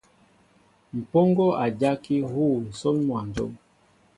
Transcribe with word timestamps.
Mpoŋo 0.97 1.47
a 1.63 1.65
jaki 1.79 2.15
a 2.25 2.29
huu 2.33 2.55
nsón 2.67 2.95
mwănjóm. 3.07 3.53